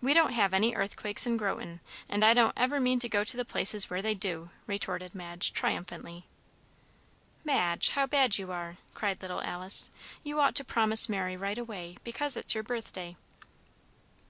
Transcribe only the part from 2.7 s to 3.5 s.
mean to go to